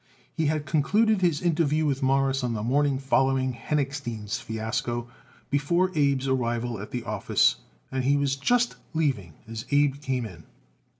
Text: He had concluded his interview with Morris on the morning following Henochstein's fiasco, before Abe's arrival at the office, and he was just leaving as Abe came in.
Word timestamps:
He 0.33 0.47
had 0.47 0.65
concluded 0.65 1.21
his 1.21 1.43
interview 1.43 1.85
with 1.85 2.01
Morris 2.01 2.43
on 2.43 2.55
the 2.55 2.63
morning 2.63 2.97
following 2.97 3.53
Henochstein's 3.53 4.39
fiasco, 4.39 5.07
before 5.51 5.89
Abe's 5.93 6.27
arrival 6.27 6.79
at 6.81 6.89
the 6.89 7.03
office, 7.03 7.57
and 7.91 8.03
he 8.03 8.17
was 8.17 8.35
just 8.35 8.77
leaving 8.95 9.33
as 9.47 9.65
Abe 9.69 10.01
came 10.01 10.25
in. 10.25 10.45